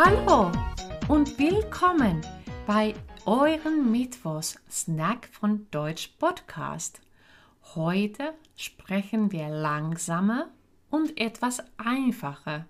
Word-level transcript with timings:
Hallo 0.00 0.52
und 1.08 1.36
willkommen 1.40 2.24
bei 2.68 2.94
eurem 3.26 3.90
Mittwochs 3.90 4.56
Snack 4.70 5.28
von 5.32 5.66
Deutsch 5.72 6.14
Podcast. 6.20 7.00
Heute 7.74 8.32
sprechen 8.54 9.32
wir 9.32 9.48
langsamer 9.48 10.50
und 10.88 11.20
etwas 11.20 11.64
einfacher. 11.78 12.64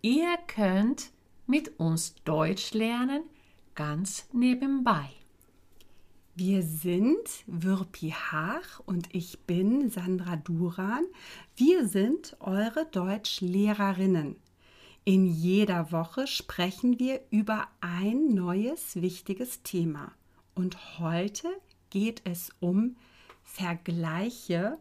Ihr 0.00 0.38
könnt 0.46 1.10
mit 1.46 1.78
uns 1.78 2.14
Deutsch 2.24 2.72
lernen, 2.72 3.24
ganz 3.74 4.26
nebenbei. 4.32 5.10
Wir 6.34 6.62
sind 6.62 7.28
Würpi 7.46 8.12
Haag 8.12 8.80
und 8.86 9.14
ich 9.14 9.40
bin 9.40 9.90
Sandra 9.90 10.36
Duran. 10.36 11.04
Wir 11.56 11.86
sind 11.86 12.38
eure 12.40 12.86
Deutschlehrerinnen. 12.86 14.36
In 15.06 15.26
jeder 15.26 15.92
Woche 15.92 16.26
sprechen 16.26 16.98
wir 16.98 17.20
über 17.28 17.68
ein 17.82 18.32
neues 18.32 18.96
wichtiges 19.02 19.62
Thema. 19.62 20.12
Und 20.54 20.98
heute 20.98 21.48
geht 21.90 22.22
es 22.24 22.50
um 22.58 22.96
Vergleiche, 23.42 24.78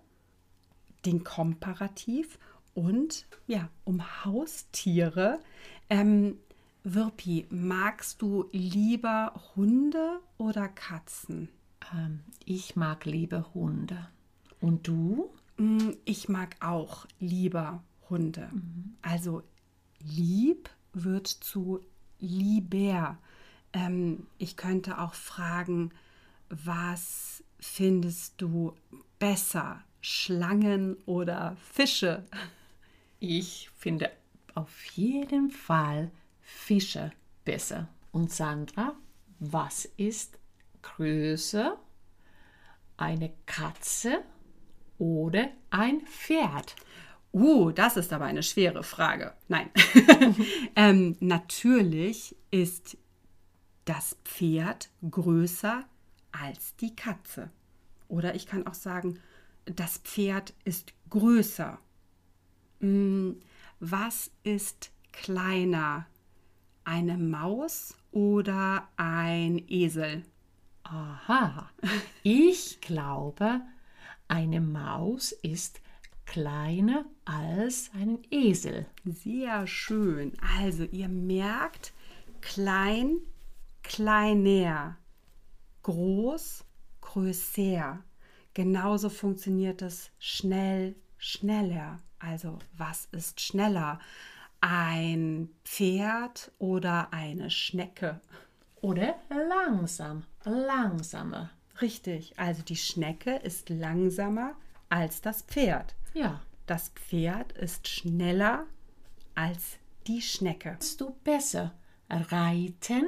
den 1.04 1.26
Komparativ 1.26 2.40
und 2.74 3.28
ja, 3.48 3.68
um 3.84 4.24
Haustiere. 4.24 5.40
Ähm, 5.90 6.38
Wirpi, 6.86 7.46
magst 7.50 8.22
du 8.22 8.46
lieber 8.54 9.34
Hunde 9.58 10.22
oder 10.38 10.70
Katzen? 10.70 11.50
Ähm, 11.94 12.22
ich 12.46 12.78
mag 12.78 13.04
lieber 13.04 13.54
Hunde. 13.54 14.08
Und 14.62 14.88
du? 14.88 15.30
Mm, 15.58 15.90
ich 16.06 16.30
mag 16.30 16.56
auch 16.62 17.08
lieber 17.20 17.84
Hunde. 18.10 18.50
Mhm. 18.54 18.96
Also 19.02 19.44
lieb 20.04 20.70
wird 20.94 21.28
zu 21.28 21.82
lieber. 22.20 23.18
Ähm, 23.74 24.28
ich 24.38 24.58
könnte 24.58 25.00
auch 25.00 25.14
fragen, 25.14 25.92
was 26.50 27.44
findest 27.60 28.42
du 28.42 28.76
besser, 29.20 29.82
Schlangen 30.02 30.96
oder 31.06 31.56
Fische? 31.72 32.24
Ich 33.20 33.70
finde 33.78 34.12
auf 34.54 34.86
jeden 34.88 35.50
Fall 35.50 36.12
Fische 36.42 37.12
besser. 37.46 37.88
Und 38.12 38.32
Sandra, 38.32 38.94
was 39.40 39.86
ist 39.98 40.38
größer? 40.82 41.80
Eine 42.98 43.34
Katze 43.46 44.24
oder 45.00 45.50
ein 45.72 46.02
Pferd? 46.02 46.76
Uh, 47.34 47.72
das 47.72 47.98
ist 47.98 48.14
aber 48.14 48.26
eine 48.26 48.44
schwere 48.44 48.84
Frage. 48.84 49.34
Nein. 49.48 49.72
ähm, 50.76 51.18
natürlich 51.20 52.36
ist 52.52 52.96
das 53.86 54.16
Pferd 54.24 54.90
größer 55.10 55.84
als 56.32 56.76
die 56.76 56.96
Katze. 56.96 57.50
Oder 58.08 58.36
ich 58.36 58.46
kann 58.46 58.68
auch 58.68 58.76
sagen, 58.76 59.20
das 59.66 59.98
Pferd 59.98 60.54
ist 60.64 60.94
größer. 61.10 61.80
Hm, 62.82 63.40
was 63.80 64.30
ist 64.44 64.92
kleiner? 65.12 66.06
Eine 66.84 67.18
Maus 67.18 67.96
oder 68.12 68.90
ein 68.96 69.64
Esel? 69.68 70.24
Aha, 70.84 71.72
ich 72.22 72.80
glaube, 72.82 73.62
eine 74.28 74.62
Maus 74.62 75.32
ist 75.32 75.78
kleiner 75.78 75.93
als 77.26 77.92
ein 77.94 78.18
Esel. 78.32 78.88
Sehr 79.06 79.68
schön. 79.68 80.34
Also 80.58 80.84
ihr 80.86 81.08
merkt, 81.08 81.94
klein, 82.42 83.18
kleiner, 83.84 84.98
groß, 85.84 86.64
größer. 87.02 88.00
Genauso 88.56 89.10
funktioniert 89.10 89.82
es 89.84 90.10
schnell, 90.18 90.96
schneller. 91.18 92.00
Also 92.18 92.58
was 92.78 93.08
ist 93.12 93.40
schneller? 93.40 94.00
Ein 94.60 95.50
Pferd 95.66 96.52
oder 96.58 97.14
eine 97.14 97.52
Schnecke? 97.52 98.22
Oder 98.82 99.16
langsam, 99.30 100.24
langsamer. 100.46 101.52
Richtig, 101.82 102.40
also 102.40 102.64
die 102.64 102.76
Schnecke 102.76 103.36
ist 103.36 103.70
langsamer 103.70 104.56
als 104.90 105.22
das 105.22 105.44
Pferd. 105.44 105.96
Ja. 106.14 106.42
Das 106.66 106.90
Pferd 106.90 107.52
ist 107.54 107.90
schneller 107.90 108.66
als 109.36 109.78
die 110.08 110.22
Schnecke. 110.22 110.70
Kannst 110.70 111.02
du 111.02 111.10
besser 111.24 111.74
reiten 112.10 113.06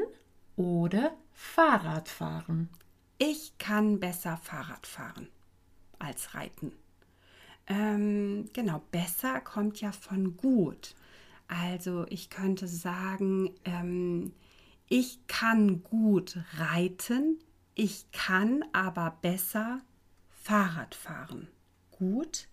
oder 0.58 1.16
Fahrrad 1.32 2.10
fahren? 2.10 2.70
Ich 3.18 3.58
kann 3.58 4.00
besser 4.02 4.36
Fahrrad 4.38 4.86
fahren 4.86 5.30
als 6.00 6.34
reiten. 6.34 6.74
Ähm, 7.68 8.50
genau, 8.52 8.82
besser 8.92 9.40
kommt 9.40 9.80
ja 9.80 9.94
von 9.94 10.36
gut. 10.36 10.94
Also 11.48 12.06
ich 12.10 12.30
könnte 12.30 12.68
sagen, 12.68 13.52
ähm, 13.64 14.34
ich 14.90 15.26
kann 15.28 15.82
gut 15.82 16.38
reiten, 16.58 17.40
ich 17.74 18.12
kann 18.12 18.66
aber 18.74 19.18
besser 19.22 19.82
Fahrrad 20.30 20.94
fahren. 20.94 21.48
Gut, 21.92 22.48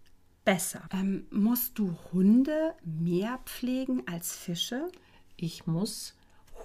besser. 0.44 0.82
Ähm, 0.92 1.26
musst 1.30 1.78
du 1.78 1.96
Hunde 2.12 2.74
mehr 2.84 3.38
pflegen 3.44 4.02
als 4.06 4.36
Fische? 4.36 4.88
Ich 5.36 5.66
muss 5.66 6.14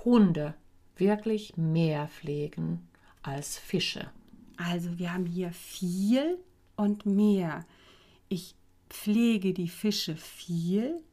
Hunde 0.04 0.54
wirklich 0.96 1.58
mehr 1.58 2.08
pflegen 2.08 2.88
als 3.22 3.58
Fische. 3.58 4.10
Also 4.58 4.98
wir 4.98 5.14
haben 5.14 5.26
hier 5.26 5.52
viel 5.52 6.40
und 6.76 7.06
mehr. 7.06 7.66
Ich 8.30 8.56
pflege 8.90 9.54
die 9.54 9.68
Fische 9.68 10.16
viel, 10.16 11.04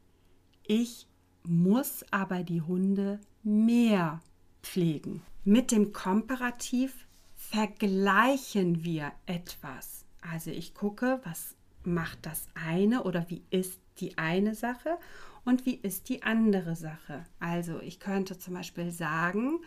ich 0.66 1.06
muss 1.46 2.04
aber 2.10 2.42
die 2.42 2.62
Hunde 2.62 3.20
mehr 3.42 4.22
pflegen. 4.62 5.22
Mit 5.44 5.72
dem 5.72 5.92
Komparativ 5.92 7.06
vergleichen 7.36 8.82
wir 8.82 9.12
etwas. 9.26 10.06
Also 10.22 10.50
ich 10.50 10.74
gucke, 10.74 11.20
was 11.24 11.54
macht 11.86 12.26
das 12.26 12.46
eine 12.54 13.04
oder 13.04 13.26
wie 13.28 13.42
ist 13.50 13.80
die 13.98 14.18
eine 14.18 14.54
Sache 14.54 14.98
und 15.44 15.66
wie 15.66 15.74
ist 15.74 16.08
die 16.08 16.22
andere 16.22 16.76
Sache. 16.76 17.24
Also 17.38 17.80
ich 17.80 18.00
könnte 18.00 18.38
zum 18.38 18.54
Beispiel 18.54 18.90
sagen, 18.90 19.60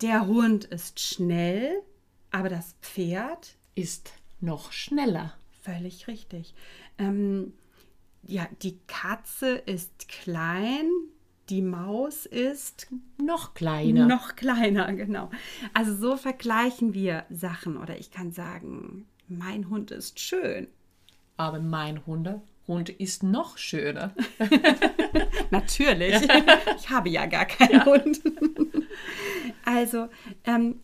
der 0.00 0.26
Hund 0.26 0.64
ist 0.64 1.00
schnell, 1.00 1.82
aber 2.30 2.48
das 2.48 2.74
Pferd 2.82 3.56
ist 3.74 4.12
noch 4.40 4.72
schneller. 4.72 5.34
Völlig 5.62 6.08
richtig. 6.08 6.54
Ähm, 6.98 7.54
ja, 8.22 8.48
die 8.62 8.78
Katze 8.86 9.54
ist 9.54 10.08
klein, 10.08 10.90
die 11.48 11.62
Maus 11.62 12.26
ist 12.26 12.88
noch 13.22 13.54
kleiner. 13.54 14.06
Noch 14.06 14.34
kleiner, 14.34 14.92
genau. 14.94 15.30
Also 15.74 15.94
so 15.94 16.16
vergleichen 16.16 16.94
wir 16.94 17.24
Sachen. 17.30 17.76
Oder 17.76 17.98
ich 17.98 18.10
kann 18.10 18.32
sagen, 18.32 19.06
mein 19.28 19.68
Hund 19.68 19.90
ist 19.90 20.20
schön. 20.20 20.68
Aber 21.36 21.60
mein 21.60 22.04
Hunde, 22.06 22.42
Hund 22.66 22.88
ist 22.88 23.22
noch 23.22 23.58
schöner. 23.58 24.14
Natürlich. 25.50 26.14
Ich 26.76 26.90
habe 26.90 27.08
ja 27.10 27.26
gar 27.26 27.44
keinen 27.44 27.72
ja. 27.72 27.84
Hund. 27.84 28.20
Also, 29.66 30.08
ähm, 30.44 30.80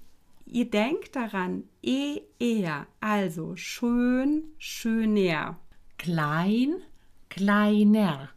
ihr 0.46 0.68
denkt 0.70 1.14
daran, 1.14 1.64
eh, 1.82 2.22
eher, 2.38 2.86
also 3.00 3.56
schön, 3.56 4.44
schöner. 4.58 5.58
Klein, 5.98 6.76
kleiner. 7.28 8.30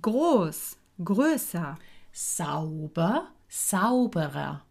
Groß, 0.00 0.78
größer. 1.04 1.78
Sauber, 2.12 3.28
sauberer. 3.48 4.64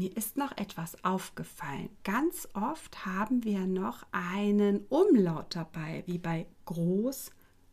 Mir 0.00 0.16
ist 0.16 0.36
noch 0.36 0.56
etwas 0.56 1.02
aufgefallen. 1.02 1.88
Ganz 2.04 2.46
oft 2.54 3.04
haben 3.04 3.42
wir 3.42 3.66
noch 3.66 4.06
einen 4.12 4.86
Umlaut 4.86 5.56
dabei, 5.56 6.04
wie 6.06 6.18
bei 6.18 6.46
groß, 6.66 7.32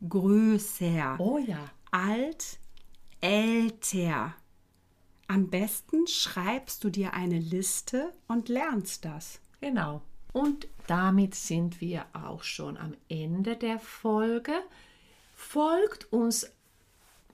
größer. 0.09 1.17
Oh 1.19 1.37
ja. 1.37 1.69
Alt, 1.91 2.57
älter. 3.21 4.33
Am 5.27 5.49
besten 5.51 6.07
schreibst 6.07 6.83
du 6.83 6.89
dir 6.89 7.13
eine 7.13 7.37
Liste 7.37 8.11
und 8.27 8.49
lernst 8.49 9.05
das. 9.05 9.39
Genau. 9.61 10.01
Und 10.33 10.67
damit 10.87 11.35
sind 11.35 11.79
wir 11.79 12.07
auch 12.13 12.41
schon 12.41 12.75
am 12.75 12.95
Ende 13.07 13.55
der 13.55 13.77
Folge. 13.77 14.53
Folgt 15.35 16.11
uns 16.11 16.49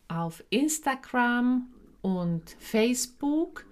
auf 0.09 0.43
Instagram 0.49 1.73
und 2.01 2.57
Facebook 2.59 3.65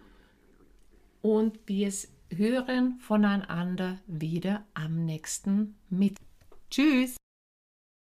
und 1.21 1.59
wir 1.65 1.91
hören 2.35 2.99
voneinander 2.99 3.99
wieder 4.07 4.65
am 4.73 5.05
nächsten 5.05 5.75
Mittwoch. 5.89 6.25
Tschüss! 6.69 7.18